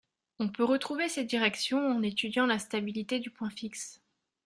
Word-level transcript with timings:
On 0.39 0.49
peut 0.49 0.63
retrouver 0.63 1.09
ces 1.09 1.25
directions 1.25 1.87
en 1.91 2.01
étudiant 2.01 2.47
la 2.47 2.57
stabilité 2.57 3.19
du 3.19 3.29
point 3.29 3.51
fixe 3.51 4.01